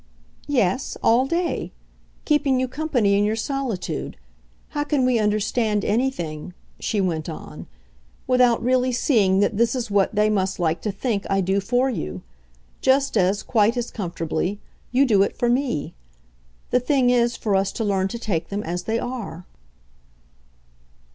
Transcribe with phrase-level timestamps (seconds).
[0.47, 1.71] "Yes all day.
[2.25, 4.17] Keeping you company in your solitude.
[4.69, 7.67] How can we understand anything," she went on,
[8.25, 11.87] "without really seeing that this is what they must like to think I do for
[11.87, 12.23] you?
[12.81, 14.59] just as, quite as comfortably,
[14.91, 15.93] you do it for me.
[16.71, 19.45] The thing is for us to learn to take them as they are."